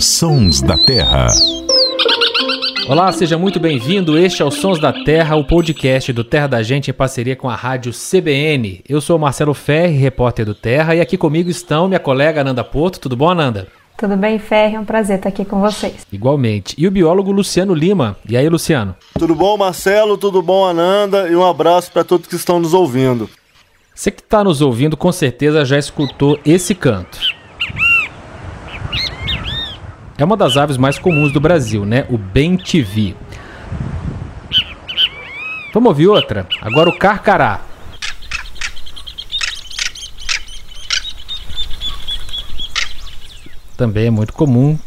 Sons 0.00 0.60
da 0.60 0.76
Terra. 0.76 1.28
Olá, 2.88 3.12
seja 3.12 3.38
muito 3.38 3.60
bem-vindo. 3.60 4.18
Este 4.18 4.42
é 4.42 4.44
o 4.44 4.50
Sons 4.50 4.80
da 4.80 4.92
Terra, 4.92 5.36
o 5.36 5.44
podcast 5.44 6.12
do 6.12 6.24
Terra 6.24 6.48
da 6.48 6.62
Gente 6.64 6.90
em 6.90 6.94
parceria 6.94 7.36
com 7.36 7.48
a 7.48 7.54
rádio 7.54 7.92
CBN. 7.92 8.82
Eu 8.88 9.00
sou 9.00 9.18
Marcelo 9.20 9.54
Ferri, 9.54 9.96
repórter 9.96 10.44
do 10.44 10.54
Terra, 10.54 10.96
e 10.96 11.00
aqui 11.00 11.16
comigo 11.16 11.48
estão 11.48 11.86
minha 11.86 12.00
colega 12.00 12.40
Ananda 12.40 12.64
Porto. 12.64 12.98
Tudo 12.98 13.16
bom, 13.16 13.30
Ananda? 13.30 13.68
Tudo 13.96 14.16
bem, 14.16 14.38
Ferri? 14.40 14.74
É 14.74 14.80
um 14.80 14.84
prazer 14.84 15.18
estar 15.18 15.28
aqui 15.28 15.44
com 15.44 15.60
vocês. 15.60 16.04
Igualmente. 16.12 16.74
E 16.76 16.88
o 16.88 16.90
biólogo 16.90 17.30
Luciano 17.30 17.72
Lima. 17.72 18.16
E 18.28 18.36
aí, 18.36 18.48
Luciano? 18.48 18.96
Tudo 19.16 19.36
bom, 19.36 19.56
Marcelo? 19.56 20.18
Tudo 20.18 20.42
bom, 20.42 20.66
Ananda? 20.66 21.28
E 21.28 21.36
um 21.36 21.46
abraço 21.46 21.92
para 21.92 22.02
todos 22.02 22.26
que 22.26 22.34
estão 22.34 22.58
nos 22.58 22.74
ouvindo. 22.74 23.30
Você 23.94 24.10
que 24.10 24.20
está 24.20 24.42
nos 24.42 24.60
ouvindo, 24.60 24.96
com 24.96 25.12
certeza 25.12 25.64
já 25.64 25.78
escutou 25.78 26.36
esse 26.44 26.74
canto. 26.74 27.43
É 30.16 30.24
uma 30.24 30.36
das 30.36 30.56
aves 30.56 30.76
mais 30.76 30.98
comuns 30.98 31.32
do 31.32 31.40
Brasil, 31.40 31.84
né? 31.84 32.06
O 32.08 32.16
bem-te-vi. 32.16 33.16
Vamos 35.72 35.88
ouvir 35.88 36.06
outra? 36.06 36.46
Agora 36.62 36.88
o 36.88 36.96
carcará. 36.96 37.60
Também 43.76 44.06
é 44.06 44.10
muito 44.10 44.32
comum, 44.32 44.78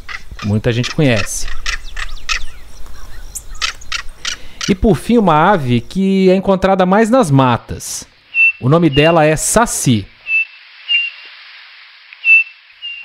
muita 0.45 0.71
gente 0.71 0.91
conhece. 0.91 1.45
E 4.69 4.73
por 4.73 4.95
fim, 4.95 5.17
uma 5.17 5.51
ave 5.51 5.81
que 5.81 6.29
é 6.29 6.35
encontrada 6.35 6.85
mais 6.85 7.09
nas 7.09 7.29
matas. 7.29 8.05
O 8.61 8.69
nome 8.69 8.89
dela 8.89 9.25
é 9.25 9.35
Saci. 9.35 10.07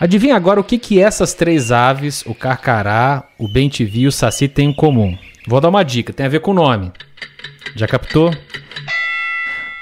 Adivinha 0.02 0.34
agora 0.34 0.58
o 0.58 0.64
que, 0.64 0.78
que 0.78 1.00
essas 1.00 1.32
três 1.32 1.70
aves, 1.70 2.24
o 2.26 2.34
carcará, 2.34 3.22
o 3.38 3.46
bem-te-vi 3.46 4.00
e 4.00 4.06
o 4.08 4.10
saci, 4.10 4.48
têm 4.48 4.70
em 4.70 4.72
comum? 4.72 5.16
Vou 5.46 5.60
dar 5.60 5.68
uma 5.68 5.84
dica, 5.84 6.12
tem 6.12 6.26
a 6.26 6.28
ver 6.28 6.40
com 6.40 6.50
o 6.50 6.54
nome. 6.54 6.90
Já 7.76 7.86
captou? 7.86 8.34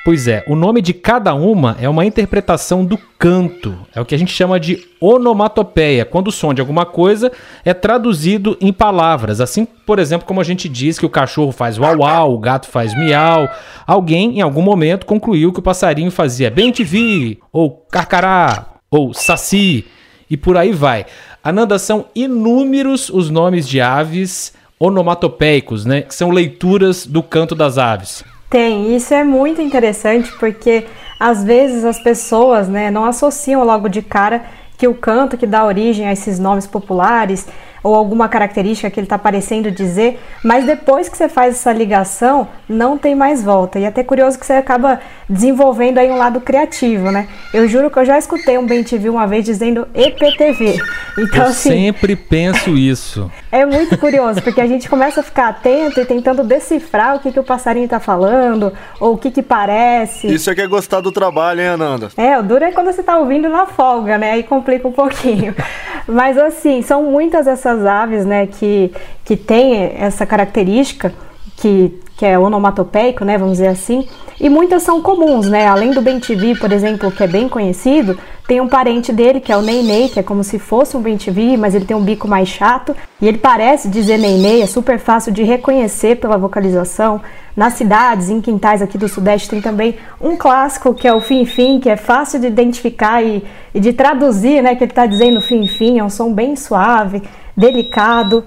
Pois 0.04 0.28
é, 0.28 0.44
o 0.46 0.54
nome 0.54 0.82
de 0.82 0.92
cada 0.92 1.32
uma 1.32 1.74
é 1.80 1.88
uma 1.88 2.04
interpretação 2.04 2.84
do 2.84 2.98
canto. 3.18 3.74
É 3.94 4.00
o 4.02 4.04
que 4.04 4.14
a 4.14 4.18
gente 4.18 4.30
chama 4.30 4.60
de 4.60 4.86
onomatopeia, 5.00 6.04
quando 6.04 6.28
o 6.28 6.32
som 6.32 6.52
de 6.52 6.60
alguma 6.60 6.84
coisa 6.84 7.32
é 7.64 7.72
traduzido 7.72 8.58
em 8.60 8.74
palavras. 8.74 9.40
Assim, 9.40 9.64
por 9.86 9.98
exemplo, 9.98 10.26
como 10.26 10.42
a 10.42 10.44
gente 10.44 10.68
diz 10.68 10.98
que 10.98 11.06
o 11.06 11.10
cachorro 11.10 11.50
faz 11.50 11.78
uau 11.78 12.00
uau, 12.00 12.34
o 12.34 12.38
gato 12.38 12.66
faz 12.66 12.94
miau. 12.94 13.48
Alguém, 13.86 14.36
em 14.36 14.42
algum 14.42 14.60
momento, 14.60 15.06
concluiu 15.06 15.50
que 15.50 15.60
o 15.60 15.62
passarinho 15.62 16.10
fazia 16.10 16.50
bem 16.50 16.70
te 16.70 16.84
vi, 16.84 17.38
ou 17.50 17.86
carcará, 17.90 18.66
ou 18.90 19.14
saci, 19.14 19.86
e 20.30 20.36
por 20.36 20.56
aí 20.56 20.72
vai. 20.72 21.04
Ananda, 21.42 21.78
são 21.78 22.06
inúmeros 22.14 23.10
os 23.10 23.28
nomes 23.28 23.68
de 23.68 23.80
aves 23.80 24.54
onomatopeicos, 24.78 25.84
né? 25.84 26.02
Que 26.02 26.14
são 26.14 26.30
leituras 26.30 27.04
do 27.04 27.22
canto 27.22 27.54
das 27.54 27.76
aves. 27.76 28.24
Tem, 28.48 28.96
isso 28.96 29.12
é 29.12 29.22
muito 29.22 29.60
interessante 29.60 30.32
porque 30.38 30.86
às 31.18 31.44
vezes 31.44 31.84
as 31.84 32.02
pessoas 32.02 32.68
né, 32.68 32.90
não 32.90 33.04
associam 33.04 33.62
logo 33.62 33.88
de 33.88 34.02
cara 34.02 34.44
que 34.78 34.88
o 34.88 34.94
canto 34.94 35.36
que 35.36 35.46
dá 35.46 35.64
origem 35.64 36.06
a 36.06 36.12
esses 36.12 36.38
nomes 36.38 36.66
populares 36.66 37.46
ou 37.82 37.94
alguma 37.94 38.28
característica 38.28 38.90
que 38.90 39.00
ele 39.00 39.06
está 39.06 39.18
parecendo 39.18 39.70
dizer, 39.70 40.20
mas 40.44 40.64
depois 40.64 41.08
que 41.08 41.16
você 41.16 41.28
faz 41.28 41.56
essa 41.56 41.72
ligação, 41.72 42.48
não 42.68 42.98
tem 42.98 43.14
mais 43.14 43.42
volta. 43.42 43.78
E 43.78 43.84
é 43.84 43.88
até 43.88 44.02
curioso 44.02 44.38
que 44.38 44.46
você 44.46 44.54
acaba 44.54 45.00
desenvolvendo 45.28 45.98
aí 45.98 46.10
um 46.10 46.16
lado 46.16 46.40
criativo, 46.40 47.10
né? 47.10 47.28
Eu 47.52 47.68
juro 47.68 47.90
que 47.90 47.98
eu 47.98 48.04
já 48.04 48.18
escutei 48.18 48.58
um 48.58 48.66
Bem 48.66 48.84
TV 48.84 49.08
uma 49.08 49.26
vez 49.26 49.44
dizendo 49.44 49.86
EPTV. 49.94 50.78
Então, 51.18 51.42
eu 51.44 51.48
assim, 51.48 51.70
sempre 51.70 52.16
penso 52.16 52.76
isso. 52.76 53.30
É 53.52 53.66
muito 53.66 53.98
curioso, 53.98 54.40
porque 54.42 54.60
a 54.60 54.66
gente 54.66 54.88
começa 54.88 55.20
a 55.20 55.24
ficar 55.24 55.48
atento 55.48 56.00
e 56.00 56.04
tentando 56.04 56.44
decifrar 56.44 57.16
o 57.16 57.18
que, 57.18 57.32
que 57.32 57.40
o 57.40 57.42
passarinho 57.42 57.86
está 57.86 57.98
falando, 57.98 58.72
ou 59.00 59.14
o 59.14 59.18
que 59.18 59.28
que 59.28 59.42
parece. 59.42 60.28
Isso 60.28 60.48
é 60.48 60.54
que 60.54 60.60
é 60.60 60.68
gostar 60.68 61.00
do 61.00 61.10
trabalho, 61.10 61.60
hein, 61.60 61.66
Ananda? 61.66 62.10
É, 62.16 62.38
o 62.38 62.44
duro 62.44 62.64
é 62.64 62.70
quando 62.70 62.92
você 62.92 63.00
está 63.00 63.18
ouvindo 63.18 63.48
na 63.48 63.66
folga, 63.66 64.16
né? 64.18 64.32
Aí 64.32 64.44
complica 64.44 64.86
um 64.86 64.92
pouquinho. 64.92 65.52
Mas 66.06 66.38
assim, 66.38 66.80
são 66.82 67.02
muitas 67.02 67.48
essas 67.48 67.69
essas 67.70 67.86
aves, 67.86 68.26
né, 68.26 68.46
que, 68.46 68.92
que 69.24 69.36
tem 69.36 69.92
essa 69.96 70.26
característica, 70.26 71.12
que, 71.56 72.00
que 72.16 72.26
é 72.26 72.38
onomatopeico, 72.38 73.24
né, 73.24 73.38
vamos 73.38 73.58
dizer 73.58 73.68
assim, 73.68 74.08
e 74.40 74.48
muitas 74.48 74.82
são 74.82 75.00
comuns, 75.00 75.48
né, 75.48 75.66
além 75.66 75.92
do 75.92 76.00
bem-te-vi, 76.00 76.58
por 76.58 76.72
exemplo, 76.72 77.10
que 77.10 77.22
é 77.22 77.26
bem 77.26 77.48
conhecido, 77.48 78.18
tem 78.50 78.60
um 78.60 78.66
parente 78.66 79.12
dele, 79.12 79.38
que 79.38 79.52
é 79.52 79.56
o 79.56 79.62
Ney 79.62 80.08
que 80.08 80.18
é 80.18 80.24
como 80.24 80.42
se 80.42 80.58
fosse 80.58 80.96
um 80.96 81.00
bem-te-vi, 81.00 81.56
mas 81.56 81.72
ele 81.72 81.84
tem 81.84 81.96
um 81.96 82.02
bico 82.02 82.26
mais 82.26 82.48
chato, 82.48 82.96
e 83.22 83.28
ele 83.28 83.38
parece 83.38 83.88
dizer 83.88 84.18
Ney 84.18 84.60
é 84.60 84.66
super 84.66 84.98
fácil 84.98 85.30
de 85.30 85.44
reconhecer 85.44 86.16
pela 86.16 86.36
vocalização. 86.36 87.20
Nas 87.56 87.74
cidades, 87.74 88.28
em 88.28 88.40
quintais 88.40 88.82
aqui 88.82 88.98
do 88.98 89.06
Sudeste, 89.06 89.50
tem 89.50 89.60
também 89.60 89.94
um 90.20 90.36
clássico, 90.36 90.92
que 90.92 91.06
é 91.06 91.14
o 91.14 91.20
fim-fim, 91.20 91.78
que 91.78 91.88
é 91.88 91.96
fácil 91.96 92.40
de 92.40 92.48
identificar 92.48 93.22
e, 93.22 93.44
e 93.72 93.78
de 93.78 93.92
traduzir, 93.92 94.60
né, 94.64 94.74
que 94.74 94.82
ele 94.82 94.90
está 94.90 95.06
dizendo 95.06 95.40
fim-fim, 95.40 96.00
é 96.00 96.02
um 96.02 96.10
som 96.10 96.32
bem 96.32 96.56
suave, 96.56 97.22
delicado. 97.56 98.44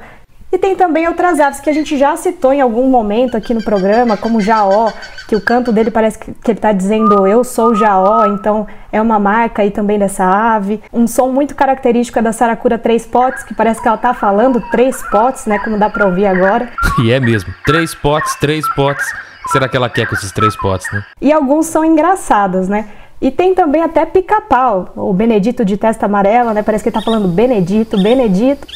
E 0.54 0.58
tem 0.60 0.76
também 0.76 1.08
outras 1.08 1.40
aves 1.40 1.60
que 1.60 1.68
a 1.68 1.74
gente 1.74 1.98
já 1.98 2.16
citou 2.16 2.54
em 2.54 2.62
algum 2.62 2.88
momento 2.88 3.36
aqui 3.36 3.56
no 3.56 3.64
programa, 3.64 4.16
como 4.16 4.40
jaó, 4.40 4.92
que 5.28 5.36
o 5.36 5.42
canto 5.42 5.72
dele 5.72 5.90
parece 5.90 6.20
que, 6.20 6.30
ele 6.30 6.60
está 6.60 6.72
dizendo 6.72 7.26
eu 7.26 7.44
sou 7.44 7.74
jaó, 7.74 8.28
então 8.28 8.68
é 8.92 9.02
uma 9.02 9.18
marca 9.18 9.64
aí 9.64 9.72
também 9.72 9.98
dessa 9.98 10.24
ave. 10.24 10.80
Um 10.94 11.08
som 11.08 11.30
muito 11.30 11.56
característico 11.56 12.20
é 12.20 12.22
da 12.22 12.32
saracura 12.32 12.78
três 12.78 13.04
potes, 13.04 13.44
que 13.44 13.56
parece 13.56 13.82
que 13.82 13.88
ela 13.88 13.96
está 13.96 14.14
falando 14.14 14.62
três 14.70 15.02
potes, 15.10 15.48
né, 15.48 15.58
como 15.58 15.76
dá 15.76 15.90
para 15.90 16.06
ouvir 16.06 16.28
agora. 16.28 16.70
E 17.04 17.12
é 17.12 17.20
mesmo, 17.20 17.52
três 17.66 17.96
potes, 17.96 18.36
três 18.36 18.64
potes. 18.76 19.04
O 19.12 19.46
que 19.46 19.52
será 19.54 19.68
que 19.68 19.76
ela 19.76 19.90
quer 19.90 20.08
com 20.08 20.14
esses 20.14 20.32
três 20.32 20.56
potes, 20.56 20.86
né? 20.94 21.04
E 21.20 21.34
alguns 21.34 21.66
são 21.66 21.84
engraçados, 21.84 22.70
né? 22.70 22.88
E 23.20 23.32
tem 23.32 23.56
também 23.56 23.82
até 23.82 24.06
pica-pau, 24.06 24.94
o 24.96 25.12
Benedito 25.12 25.66
de 25.66 25.78
testa 25.78 26.06
amarela, 26.06 26.54
né? 26.54 26.62
Parece 26.62 26.84
que 26.84 26.90
ele 26.90 26.94
tá 26.94 27.02
falando 27.02 27.28
Benedito, 27.28 28.02
Benedito. 28.02 28.68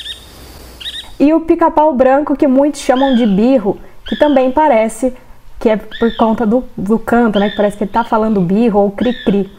E 1.19 1.33
o 1.33 1.41
pica-pau 1.41 1.94
branco, 1.94 2.35
que 2.35 2.47
muitos 2.47 2.81
chamam 2.81 3.16
de 3.16 3.25
birro, 3.25 3.78
que 4.07 4.16
também 4.17 4.51
parece 4.51 5.13
que 5.59 5.69
é 5.69 5.78
por 5.78 6.16
conta 6.16 6.45
do, 6.45 6.63
do 6.78 7.00
canto, 7.00 7.39
né? 7.39 7.50
Que 7.50 7.57
parece 7.57 7.78
que 7.78 7.83
ele 7.83 7.89
está 7.89 8.03
falando 8.03 8.39
birro 8.39 8.79
ou 8.79 8.91
cri-cri. 8.91 9.50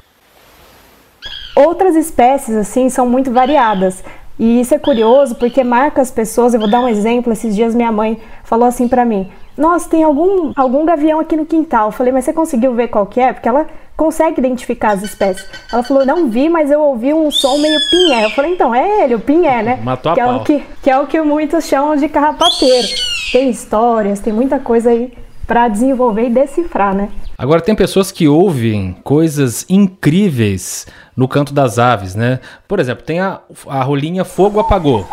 Outras 1.57 1.97
espécies, 1.97 2.55
assim, 2.55 2.89
são 2.89 3.09
muito 3.09 3.33
variadas. 3.33 4.05
E 4.39 4.61
isso 4.61 4.73
é 4.73 4.79
curioso 4.79 5.35
porque 5.35 5.65
marca 5.65 6.01
as 6.01 6.11
pessoas. 6.11 6.55
Eu 6.55 6.61
vou 6.61 6.71
dar 6.71 6.81
um 6.81 6.89
exemplo. 6.89 7.33
Esses 7.33 7.57
dias 7.57 7.75
minha 7.75 7.91
mãe 7.91 8.21
falou 8.45 8.69
assim 8.69 8.87
para 8.87 9.05
mim: 9.05 9.29
Nossa, 9.57 9.89
tem 9.91 10.05
algum, 10.05 10.53
algum 10.55 10.85
gavião 10.85 11.19
aqui 11.19 11.37
no 11.37 11.45
quintal. 11.45 11.89
Eu 11.89 11.93
falei, 11.93 12.13
mas 12.13 12.25
você 12.25 12.33
conseguiu 12.33 12.75
ver 12.75 12.89
qual 12.89 13.07
que 13.07 13.21
é? 13.21 13.33
Porque 13.33 13.49
ela 13.49 13.67
consegue 13.99 14.39
identificar 14.39 14.93
as 14.93 15.03
espécies. 15.03 15.45
Ela 15.73 15.83
falou, 15.83 16.07
não 16.07 16.31
vi, 16.31 16.49
mas 16.49 16.71
eu 16.71 16.81
ouvi 16.81 17.13
um 17.13 17.33
som 17.33 17.59
meio 17.59 17.81
pinhé. 17.91 18.25
Eu 18.25 18.31
falei, 18.31 18.53
então, 18.53 18.73
é 18.73 19.03
ele, 19.03 19.17
o 19.17 19.21
pinhé, 19.21 19.61
né? 19.61 19.81
Matou 19.83 20.15
que 20.15 20.21
a 20.21 20.25
é 20.25 20.27
pau. 20.27 20.45
que, 20.45 20.63
que 20.81 20.89
é 20.89 20.97
o 20.97 21.07
que 21.09 21.21
muitos 21.21 21.65
chamam 21.67 21.97
de 21.97 22.09
carrapateiro. 22.09 22.87
Tem 23.33 23.51
histórias, 23.51 24.21
tem 24.21 24.33
muita 24.33 24.61
coisa 24.61 24.91
aí 24.91 25.13
para 25.49 25.67
desenvolver 25.67 26.27
e 26.27 26.31
decifrar, 26.31 26.95
né? 26.95 27.09
Agora 27.37 27.61
tem 27.61 27.75
pessoas 27.75 28.13
que 28.13 28.29
ouvem 28.29 28.97
coisas 29.03 29.67
incríveis 29.69 30.87
no 31.17 31.27
canto 31.27 31.53
das 31.53 31.77
aves, 31.77 32.15
né? 32.15 32.39
Por 32.69 32.79
exemplo, 32.79 33.05
tem 33.05 33.19
a, 33.19 33.41
a 33.67 33.83
rolinha 33.83 34.25
Fogo 34.25 34.61
Apagou. 34.61 35.09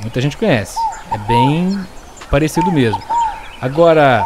Muita 0.00 0.18
gente 0.18 0.38
conhece. 0.38 0.78
É 1.12 1.18
bem 1.18 1.78
parecido 2.30 2.72
mesmo. 2.72 3.02
Agora, 3.60 4.24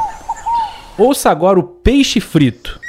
ouça 0.97 1.31
agora 1.31 1.59
o 1.59 1.65
peixe 1.65 2.21
frito. 2.21 2.84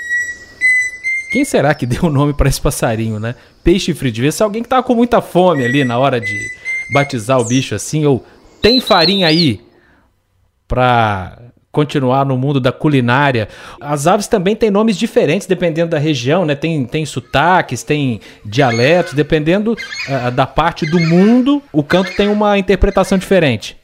Quem 1.36 1.44
será 1.44 1.76
que 1.76 1.84
deu 1.86 2.04
o 2.04 2.10
nome 2.10 2.34
para 2.34 2.48
esse 2.48 2.62
passarinho, 2.62 3.20
né? 3.20 3.36
Peixe 3.62 3.94
frito. 3.94 4.16
Devia 4.16 4.32
ser 4.32 4.44
alguém 4.44 4.64
que 4.64 4.70
tava 4.70 4.84
com 4.84 4.96
muita 4.96 5.20
fome 5.20 5.66
ali 5.66 5.84
na 5.84 6.00
hora 6.00 6.22
de 6.22 6.48
batizar 6.94 7.38
o 7.38 7.44
bicho 7.44 7.76
assim, 7.76 8.06
ou 8.06 8.26
tem 8.62 8.80
farinha 8.80 9.28
aí 9.28 9.60
para 10.66 11.38
continuar 11.74 12.26
no 12.26 12.38
mundo 12.38 12.62
da 12.62 12.72
culinária. 12.72 13.50
As 13.82 14.08
aves 14.08 14.28
também 14.28 14.56
têm 14.56 14.72
nomes 14.72 14.98
diferentes 14.98 15.46
dependendo 15.46 15.90
da 15.90 16.00
região, 16.00 16.46
né? 16.46 16.56
Tem, 16.56 16.86
tem 16.86 17.06
sotaques, 17.06 17.84
tem 17.84 18.22
dialetos, 18.46 19.14
dependendo 19.14 19.74
uh, 19.74 20.32
da 20.32 20.48
parte 20.48 20.86
do 20.86 21.02
mundo, 21.02 21.62
o 21.74 21.84
canto 21.84 22.16
tem 22.16 22.30
uma 22.30 22.58
interpretação 22.58 23.18
diferente. 23.18 23.76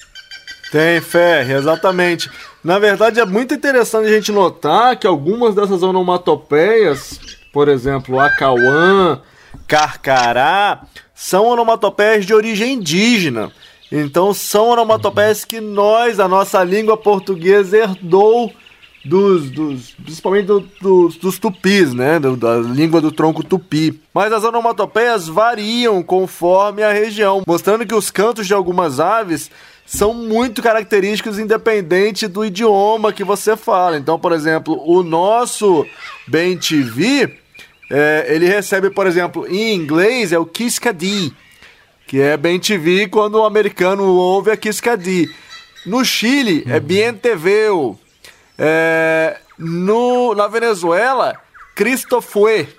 Tem, 0.72 1.02
Ferre, 1.02 1.54
exatamente. 1.54 2.31
Na 2.64 2.80
verdade, 2.80 3.20
é 3.20 3.25
muito 3.25 3.54
interessante 3.54 4.08
a 4.08 4.14
gente 4.14 4.31
notar 4.31 4.96
que 4.96 5.06
algumas 5.06 5.54
dessas 5.54 5.84
onomatopeias, 5.84 7.20
por 7.51 7.68
exemplo, 7.68 8.19
acauã, 8.19 9.21
carcará, 9.68 10.83
são 11.13 11.45
onomatopeias 11.48 12.25
de 12.25 12.33
origem 12.33 12.74
indígena. 12.74 13.51
Então 13.92 14.33
são 14.33 14.69
onomatopeias 14.69 15.44
que 15.44 15.59
nós, 15.59 16.19
a 16.19 16.27
nossa 16.27 16.63
língua 16.63 16.95
portuguesa, 16.95 17.77
herdou 17.77 18.51
dos, 19.03 19.50
dos 19.50 19.92
principalmente 19.92 20.45
do, 20.45 20.59
dos, 20.81 21.18
dos, 21.18 21.39
tupis, 21.39 21.94
né? 21.94 22.19
Da 22.19 22.57
língua 22.57 23.01
do 23.01 23.12
tronco 23.12 23.44
tupi. 23.44 24.00
Mas 24.13 24.31
as 24.31 24.44
onomatopeias 24.44 25.27
variam 25.27 26.01
conforme 26.03 26.83
a 26.83 26.94
região, 26.94 27.42
mostrando 27.45 27.86
que 27.86 27.95
os 27.95 28.12
cantos 28.12 28.48
de 28.48 28.53
algumas 28.53 29.00
aves 29.00 29.50
são 29.86 30.13
muito 30.13 30.62
característicos 30.62 31.38
independente 31.38 32.27
do 32.27 32.45
idioma 32.45 33.12
que 33.12 33.24
você 33.24 33.57
fala. 33.57 33.98
Então, 33.98 34.18
por 34.18 34.31
exemplo, 34.31 34.81
o 34.86 35.03
nosso 35.03 35.86
Ben 36.27 36.57
TV, 36.57 37.41
é, 37.94 38.26
ele 38.30 38.48
recebe, 38.48 38.90
por 38.90 39.06
exemplo, 39.06 39.46
em 39.48 39.76
inglês 39.76 40.32
é 40.32 40.40
o 40.40 40.46
Kiskadi, 40.46 41.36
que 42.08 42.22
é 42.22 42.38
Ben 42.38 42.58
TV 42.58 43.08
quando 43.10 43.36
o 43.36 43.44
americano 43.44 44.06
ouve 44.06 44.50
é 44.50 44.56
Kiskadi. 44.56 45.30
No 45.86 46.06
Chile 46.06 46.64
é 46.68 46.80
Bien 46.80 47.14
TV. 47.14 47.68
É, 48.58 49.38
no, 49.58 50.34
na 50.34 50.48
Venezuela, 50.48 51.38
Cristo 51.76 52.22
foi, 52.22 52.70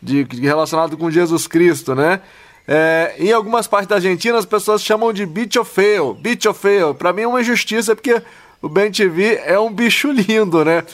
de, 0.00 0.24
relacionado 0.40 0.96
com 0.96 1.10
Jesus 1.10 1.48
Cristo, 1.48 1.96
né? 1.96 2.20
É, 2.68 3.14
em 3.18 3.32
algumas 3.32 3.66
partes 3.66 3.88
da 3.88 3.96
Argentina, 3.96 4.38
as 4.38 4.46
pessoas 4.46 4.82
chamam 4.82 5.12
de 5.12 5.26
bicho 5.26 5.64
feio. 5.64 6.14
Bicho 6.14 6.54
feio. 6.54 6.94
Pra 6.94 7.12
mim 7.12 7.22
é 7.22 7.28
uma 7.28 7.40
injustiça 7.40 7.96
porque 7.96 8.22
o 8.62 8.68
Ben 8.68 8.92
TV 8.92 9.40
é 9.44 9.58
um 9.58 9.72
bicho 9.72 10.10
lindo, 10.12 10.64
né? 10.64 10.84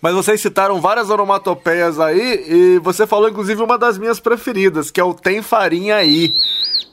Mas 0.00 0.14
vocês 0.14 0.40
citaram 0.40 0.80
várias 0.80 1.10
onomatopeias 1.10 2.00
aí 2.00 2.44
e 2.48 2.78
você 2.78 3.06
falou 3.06 3.28
inclusive 3.28 3.62
uma 3.62 3.76
das 3.76 3.98
minhas 3.98 4.18
preferidas, 4.18 4.90
que 4.90 5.00
é 5.00 5.04
o 5.04 5.12
Tem 5.14 5.42
Farinha 5.42 5.96
Aí. 5.96 6.32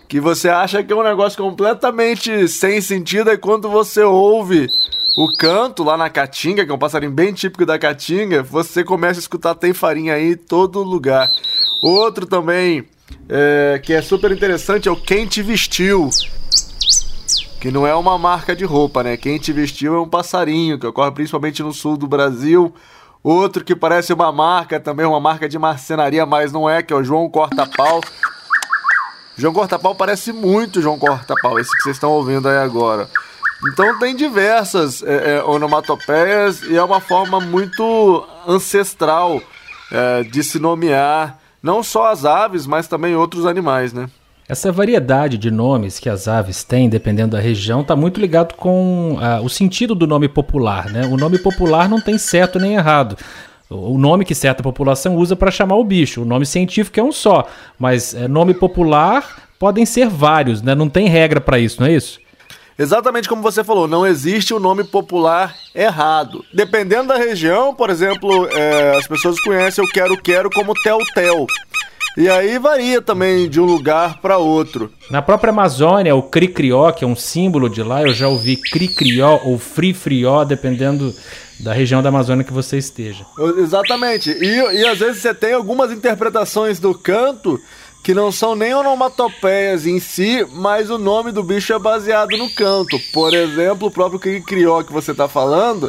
Que 0.10 0.20
você 0.20 0.50
acha 0.50 0.84
que 0.84 0.92
é 0.92 0.96
um 0.96 1.04
negócio 1.04 1.42
completamente 1.42 2.48
sem 2.48 2.80
sentido 2.82 3.30
e 3.32 3.38
quando 3.38 3.70
você 3.70 4.02
ouve 4.04 4.68
o 5.18 5.36
canto 5.38 5.84
lá 5.84 5.98
na 5.98 6.10
Caatinga, 6.10 6.66
que 6.66 6.72
é 6.72 6.74
um 6.74 6.78
passarinho 6.78 7.12
bem 7.12 7.34
típico 7.34 7.66
da 7.66 7.80
Caatinga, 7.80 8.44
você 8.44 8.84
começa 8.84 9.20
a 9.20 9.22
escutar 9.22 9.56
Tem 9.56 9.74
Farinha 9.74 10.14
Aí 10.14 10.34
em 10.34 10.38
todo 10.38 10.84
lugar. 10.84 11.30
Outro 11.82 12.26
também 12.26 12.86
é, 13.30 13.80
que 13.84 13.94
é 13.94 14.02
super 14.02 14.32
interessante 14.32 14.88
é 14.88 14.92
o 14.92 14.96
Quem 14.96 15.26
Te 15.26 15.42
Vestiu. 15.42 16.10
Que 17.60 17.72
não 17.72 17.88
é 17.88 17.96
uma 17.96 18.18
marca 18.18 18.56
de 18.56 18.64
roupa, 18.64 19.04
né? 19.04 19.18
Quem 19.18 19.38
te 19.38 19.52
vestiu 19.52 19.96
é 19.96 20.00
um 20.00 20.08
passarinho, 20.08 20.78
que 20.78 20.86
ocorre 20.86 21.12
principalmente 21.12 21.64
no 21.64 21.74
sul 21.74 21.98
do 21.98 22.08
Brasil. 22.08 22.74
Outro 23.24 23.64
que 23.64 23.76
parece 23.76 24.14
uma 24.14 24.32
marca, 24.32 24.80
também 24.80 25.06
uma 25.06 25.20
marca 25.20 25.50
de 25.50 25.58
marcenaria, 25.58 26.26
mas 26.26 26.52
não 26.52 26.70
é, 26.70 26.84
que 26.84 26.94
é 26.94 26.96
o 26.96 27.04
João 27.04 27.30
Corta-Pau. 27.30 28.02
João 29.36 29.54
Corta-Pau 29.54 29.96
parece 29.96 30.32
muito 30.32 30.82
João 30.82 30.98
Corta-Pau, 30.98 31.60
esse 31.60 31.70
que 31.76 31.84
vocês 31.84 31.96
estão 31.96 32.12
ouvindo 32.12 32.48
aí 32.48 32.58
agora. 32.58 33.10
Então 33.66 33.98
tem 33.98 34.16
diversas 34.16 35.02
é, 35.04 35.38
é, 35.38 35.44
onomatopeias 35.44 36.62
e 36.62 36.78
é 36.78 36.84
uma 36.84 37.02
forma 37.02 37.40
muito 37.40 38.26
ancestral 38.48 39.42
é, 39.92 40.24
de 40.24 40.44
se 40.44 40.60
nomear 40.60 41.40
não 41.62 41.82
só 41.82 42.12
as 42.12 42.24
aves, 42.24 42.68
mas 42.68 42.88
também 42.88 43.16
outros 43.16 43.46
animais, 43.46 43.94
né? 43.94 44.10
Essa 44.50 44.72
variedade 44.72 45.38
de 45.38 45.52
nomes 45.52 46.00
que 46.00 46.08
as 46.08 46.26
aves 46.26 46.64
têm, 46.64 46.88
dependendo 46.88 47.36
da 47.36 47.42
região, 47.42 47.82
está 47.82 47.98
muito 47.98 48.18
ligado 48.18 48.54
com 48.54 49.16
uh, 49.16 49.44
o 49.44 49.50
sentido 49.50 49.94
do 49.94 50.08
nome 50.08 50.30
popular. 50.30 50.90
Né? 50.90 51.06
O 51.06 51.18
nome 51.18 51.38
popular 51.38 51.90
não 51.90 52.00
tem 52.00 52.18
certo 52.18 52.58
nem 52.58 52.76
errado. 52.76 53.18
O 53.70 53.98
nome 53.98 54.24
que 54.24 54.34
certa 54.34 54.64
população 54.64 55.18
usa 55.18 55.36
para 55.36 55.52
chamar 55.52 55.76
o 55.76 55.84
bicho. 55.84 56.22
O 56.22 56.26
nome 56.26 56.46
científico 56.46 56.98
é 56.98 57.04
um 57.04 57.12
só, 57.12 57.46
mas 57.78 58.14
é, 58.14 58.26
nome 58.26 58.54
popular 58.54 59.50
podem 59.60 59.86
ser 59.86 60.08
vários, 60.08 60.62
né? 60.62 60.74
Não 60.74 60.88
tem 60.88 61.10
regra 61.10 61.42
para 61.42 61.60
isso, 61.60 61.82
não 61.82 61.88
é 61.88 61.92
isso? 61.92 62.18
Exatamente 62.80 63.28
como 63.28 63.42
você 63.42 63.66
falou, 63.66 63.86
não 63.86 64.08
existe 64.08 64.54
o 64.54 64.58
um 64.58 64.60
nome 64.62 64.86
popular 64.86 65.54
errado. 65.76 66.46
Dependendo 66.54 67.10
da 67.10 67.18
região, 67.18 67.76
por 67.76 67.90
exemplo, 67.90 68.48
é, 68.54 68.96
as 68.96 69.08
pessoas 69.08 69.42
conhecem 69.42 69.84
o 69.84 69.90
quero-quero 69.90 70.50
como 70.50 70.74
tel-tel. 70.76 71.48
E 72.18 72.28
aí 72.28 72.58
varia 72.58 73.00
também 73.00 73.48
de 73.48 73.62
um 73.62 73.66
lugar 73.66 74.20
para 74.20 74.40
outro. 74.40 74.92
Na 75.12 75.22
própria 75.22 75.52
Amazônia, 75.52 76.16
o 76.16 76.24
cricrió, 76.24 76.92
que 76.92 77.06
é 77.06 77.08
um 77.08 77.16
símbolo 77.16 77.70
de 77.70 77.84
lá, 77.84 78.02
eu 78.02 78.12
já 78.12 78.28
ouvi 78.28 78.56
cricrió 78.58 79.40
ou 79.46 79.60
frifrió, 79.60 80.44
dependendo 80.44 81.14
da 81.60 81.74
região 81.74 82.02
da 82.02 82.10
Amazônia 82.10 82.44
que 82.44 82.52
você 82.52 82.80
esteja. 82.80 83.24
Exatamente. 83.60 84.32
E, 84.32 84.80
e 84.80 84.88
às 84.88 84.98
vezes 84.98 85.22
você 85.22 85.32
tem 85.32 85.54
algumas 85.54 85.92
interpretações 85.92 86.80
do 86.80 86.96
canto 86.96 87.60
que 88.04 88.16
não 88.16 88.32
são 88.32 88.56
nem 88.56 88.74
onomatopeias 88.74 89.86
em 89.86 90.00
si, 90.00 90.44
mas 90.54 90.90
o 90.90 90.98
nome 90.98 91.32
do 91.32 91.44
bicho 91.44 91.74
é 91.74 91.78
baseado 91.78 92.36
no 92.36 92.50
canto. 92.50 92.98
Por 93.14 93.34
exemplo, 93.34 93.90
o 93.90 93.92
próprio 93.92 94.20
crió 94.42 94.82
que 94.82 94.94
você 94.94 95.12
está 95.12 95.28
falando, 95.28 95.88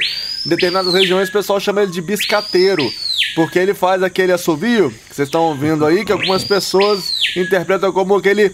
em 0.48 0.56
determinadas 0.56 0.94
regiões 0.94 1.28
o 1.28 1.32
pessoal 1.32 1.60
chama 1.60 1.82
ele 1.82 1.92
de 1.92 2.00
biscateiro, 2.00 2.90
porque 3.36 3.58
ele 3.58 3.74
faz 3.74 4.02
aquele 4.02 4.32
assovio 4.32 4.90
que 4.90 5.14
vocês 5.14 5.28
estão 5.28 5.42
ouvindo 5.42 5.84
aí, 5.84 6.06
que 6.06 6.12
algumas 6.12 6.42
pessoas 6.42 7.12
interpretam 7.36 7.92
como 7.92 8.16
aquele 8.16 8.50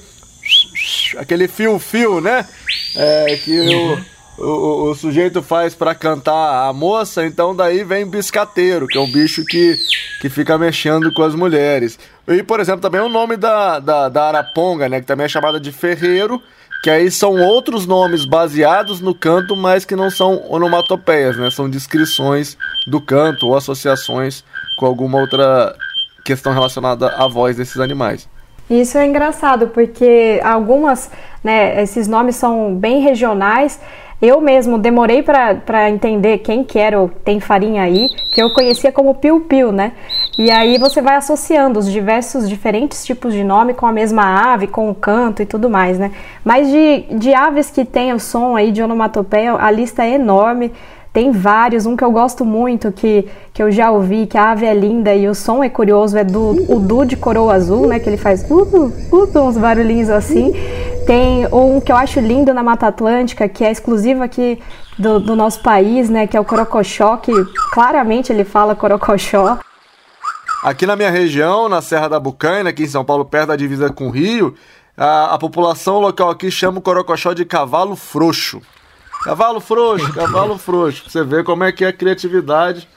aquele 1.16 1.46
fio-fio, 1.46 2.20
né? 2.20 2.46
É, 2.96 3.36
que 3.44 3.60
o 3.60 4.14
o, 4.36 4.90
o, 4.90 4.94
sujeito 4.94 5.42
faz 5.42 5.74
para 5.74 5.94
cantar 5.94 6.68
a 6.68 6.72
moça, 6.72 7.24
então 7.24 7.54
daí 7.54 7.84
vem 7.84 8.04
biscateiro, 8.04 8.86
que 8.86 8.98
é 8.98 9.00
um 9.00 9.10
bicho 9.10 9.44
que, 9.44 9.76
que 10.20 10.28
fica 10.28 10.58
mexendo 10.58 11.12
com 11.14 11.22
as 11.22 11.34
mulheres. 11.34 11.98
E, 12.26 12.42
por 12.42 12.58
exemplo, 12.58 12.80
também 12.80 13.00
o 13.00 13.08
nome 13.08 13.36
da, 13.36 13.78
da, 13.78 14.08
da 14.08 14.24
araponga, 14.24 14.88
né, 14.88 15.00
que 15.00 15.06
também 15.06 15.26
é 15.26 15.28
chamada 15.28 15.60
de 15.60 15.70
ferreiro, 15.70 16.42
que 16.84 16.90
aí 16.90 17.10
são 17.10 17.40
outros 17.40 17.86
nomes 17.86 18.26
baseados 18.26 19.00
no 19.00 19.14
canto, 19.14 19.56
mas 19.56 19.86
que 19.86 19.96
não 19.96 20.10
são 20.10 20.44
onomatopeias, 20.50 21.34
né, 21.34 21.50
são 21.50 21.66
descrições 21.66 22.58
do 22.86 23.00
canto 23.00 23.46
ou 23.46 23.56
associações 23.56 24.44
com 24.78 24.84
alguma 24.84 25.18
outra 25.18 25.74
questão 26.22 26.52
relacionada 26.52 27.08
à 27.16 27.26
voz 27.26 27.56
desses 27.56 27.80
animais. 27.80 28.28
Isso 28.68 28.98
é 28.98 29.06
engraçado, 29.06 29.68
porque 29.68 30.38
algumas, 30.44 31.10
né, 31.42 31.82
esses 31.82 32.06
nomes 32.06 32.36
são 32.36 32.74
bem 32.74 33.00
regionais 33.00 33.80
eu 34.24 34.40
mesmo 34.40 34.78
demorei 34.78 35.22
para 35.22 35.90
entender 35.90 36.38
quem 36.38 36.64
que 36.64 36.78
era 36.78 36.98
o 36.98 37.10
Tem 37.10 37.40
Farinha 37.40 37.82
Aí, 37.82 38.08
que 38.32 38.40
eu 38.40 38.54
conhecia 38.54 38.90
como 38.90 39.14
Piu 39.16 39.40
Piu, 39.40 39.70
né? 39.70 39.92
E 40.36 40.50
aí 40.50 40.78
você 40.78 41.00
vai 41.00 41.14
associando 41.14 41.78
os 41.78 41.90
diversos, 41.90 42.48
diferentes 42.48 43.04
tipos 43.04 43.32
de 43.32 43.44
nome 43.44 43.72
com 43.72 43.86
a 43.86 43.92
mesma 43.92 44.52
ave, 44.52 44.66
com 44.66 44.90
o 44.90 44.94
canto 44.94 45.40
e 45.40 45.46
tudo 45.46 45.70
mais, 45.70 45.96
né? 45.96 46.10
Mas 46.44 46.68
de, 46.68 47.02
de 47.16 47.32
aves 47.32 47.70
que 47.70 47.84
tem 47.84 48.12
o 48.12 48.18
som 48.18 48.56
aí 48.56 48.72
de 48.72 48.82
onomatopeia, 48.82 49.54
a 49.54 49.70
lista 49.70 50.04
é 50.04 50.14
enorme. 50.14 50.72
Tem 51.12 51.30
vários, 51.30 51.86
um 51.86 51.96
que 51.96 52.02
eu 52.02 52.10
gosto 52.10 52.44
muito, 52.44 52.90
que, 52.90 53.28
que 53.52 53.62
eu 53.62 53.70
já 53.70 53.92
ouvi, 53.92 54.26
que 54.26 54.36
a 54.36 54.50
ave 54.50 54.66
é 54.66 54.74
linda 54.74 55.14
e 55.14 55.28
o 55.28 55.34
som 55.36 55.62
é 55.62 55.68
curioso, 55.68 56.18
é 56.18 56.24
do 56.24 56.64
o 56.68 56.80
Du 56.80 57.04
de 57.04 57.16
coroa 57.16 57.54
azul, 57.54 57.86
né? 57.86 58.00
Que 58.00 58.08
ele 58.08 58.16
faz 58.16 58.44
uh, 58.50 58.56
uh, 58.56 58.92
uh, 59.12 59.40
uns 59.40 59.56
barulhinhos 59.56 60.10
assim. 60.10 60.52
Tem 61.06 61.46
um 61.52 61.80
que 61.80 61.92
eu 61.92 61.96
acho 61.96 62.18
lindo 62.18 62.52
na 62.52 62.64
Mata 62.64 62.88
Atlântica, 62.88 63.48
que 63.48 63.64
é 63.64 63.70
exclusivo 63.70 64.24
aqui 64.24 64.58
do, 64.98 65.20
do 65.20 65.36
nosso 65.36 65.62
país, 65.62 66.10
né? 66.10 66.26
Que 66.26 66.36
é 66.36 66.40
o 66.40 66.44
corocochó, 66.44 67.18
que 67.18 67.32
claramente 67.72 68.32
ele 68.32 68.42
fala 68.42 68.74
corocochó. 68.74 69.60
Aqui 70.64 70.86
na 70.86 70.96
minha 70.96 71.10
região, 71.10 71.68
na 71.68 71.82
Serra 71.82 72.08
da 72.08 72.18
Bucaina, 72.18 72.70
aqui 72.70 72.84
em 72.84 72.88
São 72.88 73.04
Paulo, 73.04 73.22
perto 73.22 73.48
da 73.48 73.56
divisa 73.56 73.92
com 73.92 74.06
o 74.06 74.10
Rio, 74.10 74.54
a, 74.96 75.34
a 75.34 75.38
população 75.38 76.00
local 76.00 76.30
aqui 76.30 76.50
chama 76.50 76.78
o 76.78 76.80
corocochó 76.80 77.34
de 77.34 77.44
cavalo 77.44 77.94
frouxo. 77.94 78.62
Cavalo 79.24 79.60
frouxo, 79.60 80.10
cavalo 80.14 80.56
frouxo. 80.56 81.04
Você 81.06 81.22
ver 81.22 81.44
como 81.44 81.64
é 81.64 81.70
que 81.70 81.84
a 81.84 81.92
criatividade 81.92 82.88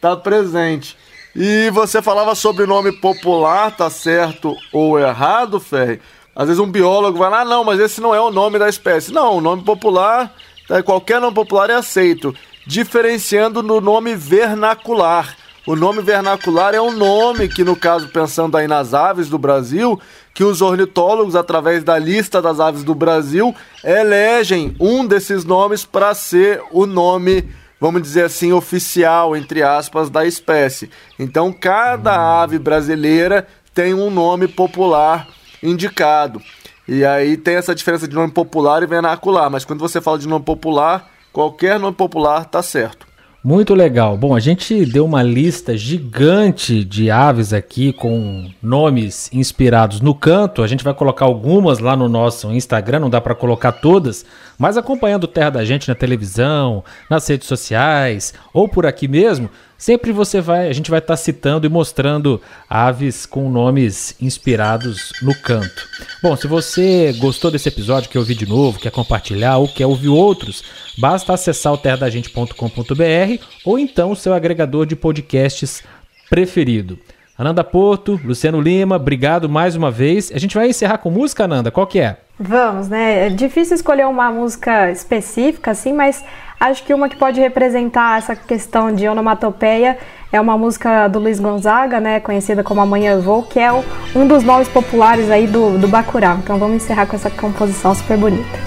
tá 0.00 0.16
presente. 0.16 0.96
E 1.36 1.68
você 1.74 2.00
falava 2.00 2.34
sobre 2.34 2.64
o 2.64 2.66
nome 2.66 2.90
popular, 2.90 3.70
tá 3.76 3.90
certo 3.90 4.56
ou 4.72 4.98
errado, 4.98 5.60
Ferre? 5.60 6.00
Às 6.34 6.46
vezes 6.46 6.58
um 6.58 6.70
biólogo 6.70 7.18
vai 7.18 7.28
lá, 7.28 7.42
ah, 7.42 7.44
não, 7.44 7.62
mas 7.64 7.80
esse 7.80 8.00
não 8.00 8.14
é 8.14 8.20
o 8.20 8.30
nome 8.30 8.58
da 8.58 8.66
espécie. 8.66 9.12
Não, 9.12 9.36
o 9.36 9.40
nome 9.42 9.62
popular, 9.62 10.34
tá, 10.66 10.82
qualquer 10.82 11.20
nome 11.20 11.34
popular 11.34 11.68
é 11.68 11.74
aceito. 11.74 12.34
Diferenciando 12.66 13.62
no 13.62 13.78
nome 13.78 14.14
vernacular. 14.14 15.36
O 15.66 15.76
nome 15.76 16.00
vernacular 16.00 16.74
é 16.74 16.80
um 16.80 16.90
nome 16.90 17.46
que, 17.46 17.62
no 17.62 17.76
caso, 17.76 18.08
pensando 18.08 18.56
aí 18.56 18.66
nas 18.66 18.94
aves 18.94 19.28
do 19.28 19.38
Brasil, 19.38 20.00
que 20.32 20.42
os 20.42 20.62
ornitólogos, 20.62 21.36
através 21.36 21.84
da 21.84 21.98
lista 21.98 22.40
das 22.40 22.58
aves 22.58 22.82
do 22.82 22.94
Brasil, 22.94 23.54
elegem 23.84 24.74
um 24.80 25.06
desses 25.06 25.44
nomes 25.44 25.84
para 25.84 26.14
ser 26.14 26.62
o 26.72 26.86
nome, 26.86 27.46
vamos 27.78 28.00
dizer 28.00 28.24
assim, 28.24 28.52
oficial, 28.52 29.36
entre 29.36 29.62
aspas, 29.62 30.08
da 30.08 30.24
espécie. 30.24 30.90
Então, 31.18 31.52
cada 31.52 32.42
ave 32.42 32.58
brasileira 32.58 33.46
tem 33.74 33.92
um 33.92 34.10
nome 34.10 34.48
popular 34.48 35.28
indicado. 35.62 36.40
E 36.88 37.04
aí 37.04 37.36
tem 37.36 37.56
essa 37.56 37.74
diferença 37.74 38.08
de 38.08 38.14
nome 38.14 38.32
popular 38.32 38.82
e 38.82 38.86
vernacular, 38.86 39.50
mas 39.50 39.66
quando 39.66 39.80
você 39.80 40.00
fala 40.00 40.18
de 40.18 40.26
nome 40.26 40.44
popular, 40.44 41.10
qualquer 41.30 41.78
nome 41.78 41.94
popular 41.94 42.46
tá 42.46 42.62
certo. 42.62 43.09
Muito 43.42 43.74
legal. 43.74 44.18
Bom, 44.18 44.34
a 44.34 44.40
gente 44.40 44.84
deu 44.84 45.06
uma 45.06 45.22
lista 45.22 45.74
gigante 45.74 46.84
de 46.84 47.10
aves 47.10 47.54
aqui 47.54 47.90
com 47.90 48.50
nomes 48.62 49.30
inspirados 49.32 50.02
no 50.02 50.14
canto. 50.14 50.62
A 50.62 50.66
gente 50.66 50.84
vai 50.84 50.92
colocar 50.92 51.24
algumas 51.24 51.78
lá 51.78 51.96
no 51.96 52.06
nosso 52.06 52.52
Instagram, 52.52 52.98
não 52.98 53.08
dá 53.08 53.18
para 53.18 53.34
colocar 53.34 53.72
todas, 53.72 54.26
mas 54.58 54.76
acompanhando 54.76 55.24
o 55.24 55.26
Terra 55.26 55.48
da 55.48 55.64
Gente 55.64 55.88
na 55.88 55.94
televisão, 55.94 56.84
nas 57.08 57.26
redes 57.26 57.48
sociais 57.48 58.34
ou 58.52 58.68
por 58.68 58.84
aqui 58.84 59.08
mesmo, 59.08 59.48
sempre 59.80 60.12
você 60.12 60.42
vai, 60.42 60.68
a 60.68 60.72
gente 60.74 60.90
vai 60.90 60.98
estar 60.98 61.14
tá 61.14 61.16
citando 61.16 61.66
e 61.66 61.70
mostrando 61.70 62.40
aves 62.68 63.24
com 63.24 63.50
nomes 63.50 64.14
inspirados 64.20 65.10
no 65.22 65.34
canto. 65.34 65.88
Bom, 66.22 66.36
se 66.36 66.46
você 66.46 67.14
gostou 67.14 67.50
desse 67.50 67.70
episódio, 67.70 68.10
quer 68.10 68.18
ouvir 68.18 68.34
de 68.34 68.46
novo, 68.46 68.78
quer 68.78 68.92
compartilhar 68.92 69.56
ou 69.56 69.66
quer 69.66 69.86
ouvir 69.86 70.08
outros, 70.08 70.62
basta 70.98 71.32
acessar 71.32 71.72
o 71.72 71.78
terradagente.com.br 71.78 73.44
ou 73.64 73.78
então 73.78 74.12
o 74.12 74.16
seu 74.16 74.34
agregador 74.34 74.84
de 74.84 74.94
podcasts 74.94 75.82
preferido. 76.28 76.98
Ananda 77.40 77.64
Porto, 77.64 78.20
Luciano 78.22 78.60
Lima, 78.60 78.96
obrigado 78.96 79.48
mais 79.48 79.74
uma 79.74 79.90
vez. 79.90 80.30
A 80.30 80.38
gente 80.38 80.54
vai 80.54 80.68
encerrar 80.68 80.98
com 80.98 81.10
música, 81.10 81.44
Ananda, 81.44 81.70
qual 81.70 81.86
que 81.86 81.98
é? 81.98 82.18
Vamos, 82.38 82.90
né? 82.90 83.28
É 83.28 83.30
difícil 83.30 83.76
escolher 83.76 84.06
uma 84.06 84.30
música 84.30 84.90
específica, 84.90 85.70
assim, 85.70 85.90
mas 85.94 86.22
acho 86.60 86.84
que 86.84 86.92
uma 86.92 87.08
que 87.08 87.16
pode 87.16 87.40
representar 87.40 88.18
essa 88.18 88.36
questão 88.36 88.92
de 88.92 89.08
onomatopeia 89.08 89.96
é 90.30 90.38
uma 90.38 90.58
música 90.58 91.08
do 91.08 91.18
Luiz 91.18 91.40
Gonzaga, 91.40 91.98
né? 91.98 92.20
Conhecida 92.20 92.62
como 92.62 92.82
Amanhã 92.82 93.12
Eu 93.12 93.22
Vou, 93.22 93.42
que 93.42 93.58
é 93.58 93.72
um 93.72 94.26
dos 94.28 94.44
nomes 94.44 94.68
populares 94.68 95.30
aí 95.30 95.46
do, 95.46 95.78
do 95.78 95.88
Bacurau. 95.88 96.36
Então 96.44 96.58
vamos 96.58 96.76
encerrar 96.76 97.06
com 97.06 97.16
essa 97.16 97.30
composição 97.30 97.94
super 97.94 98.18
bonita. 98.18 98.58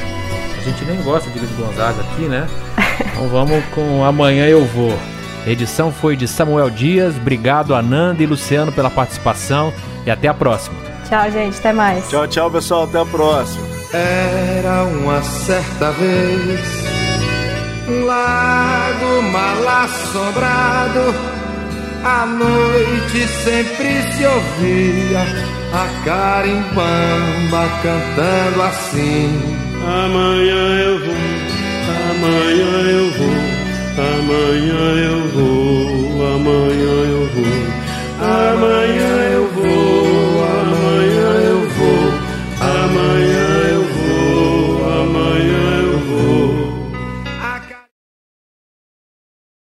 A 0.58 0.62
gente 0.62 0.84
nem 0.86 1.00
gosta 1.04 1.30
de 1.30 1.38
Luiz 1.38 1.52
Gonzaga 1.52 2.02
aqui, 2.02 2.24
né? 2.24 2.48
então 3.06 3.28
vamos 3.28 3.64
com 3.66 4.04
Amanhã 4.04 4.48
Eu 4.48 4.66
Vou. 4.66 5.13
A 5.46 5.50
edição 5.50 5.92
foi 5.92 6.16
de 6.16 6.28
Samuel 6.28 6.70
Dias. 6.70 7.18
Obrigado, 7.18 7.76
Ananda 7.76 8.24
e 8.24 8.26
Luciano, 8.26 8.72
pela 8.72 8.90
participação 8.90 9.74
e 10.06 10.12
até 10.12 10.28
a 10.28 10.34
próxima. 10.34 10.76
Tchau, 11.08 11.30
gente. 11.32 11.58
Até 11.58 11.74
mais. 11.74 12.10
Tchau, 12.10 12.28
tchau, 12.28 12.50
pessoal. 12.50 12.84
Até 12.84 13.00
a 13.00 13.06
próxima. 13.06 13.68
Era 13.94 14.84
uma 14.86 15.22
certa 15.22 15.92
vez 15.92 16.84
um 17.88 18.06
lago 18.06 19.22
mal 19.32 19.84
assombrado. 19.84 21.14
À 22.04 22.26
noite 22.26 23.28
sempre 23.28 24.02
se 24.12 24.26
ouvia 24.26 25.22
a 25.74 26.04
carimbamba 26.04 27.70
cantando 27.82 28.62
assim. 28.62 29.64
Amanhã 33.96 34.86
eu 35.06 35.28
vou, 35.28 36.36
amanhã 36.36 36.96
eu 37.12 37.28
vou, 37.28 37.46
amanhã 38.20 39.14
eu 39.34 39.48
vou, 39.50 40.44
amanhã 40.44 41.30
eu 41.46 41.62
vou, 41.70 42.06
amanhã. 42.60 43.33